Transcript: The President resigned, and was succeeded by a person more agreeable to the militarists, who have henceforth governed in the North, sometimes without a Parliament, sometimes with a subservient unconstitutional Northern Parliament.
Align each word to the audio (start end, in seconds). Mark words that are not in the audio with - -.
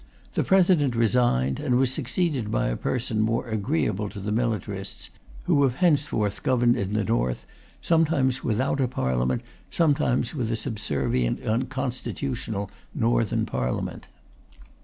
The 0.33 0.43
President 0.43 0.95
resigned, 0.95 1.59
and 1.59 1.77
was 1.77 1.93
succeeded 1.93 2.49
by 2.49 2.69
a 2.69 2.75
person 2.75 3.19
more 3.21 3.47
agreeable 3.47 4.09
to 4.09 4.19
the 4.19 4.31
militarists, 4.31 5.11
who 5.43 5.61
have 5.61 5.75
henceforth 5.75 6.41
governed 6.41 6.75
in 6.75 6.93
the 6.93 7.03
North, 7.03 7.45
sometimes 7.83 8.43
without 8.43 8.81
a 8.81 8.87
Parliament, 8.87 9.43
sometimes 9.69 10.33
with 10.33 10.51
a 10.51 10.55
subservient 10.55 11.43
unconstitutional 11.43 12.71
Northern 12.95 13.45
Parliament. 13.45 14.07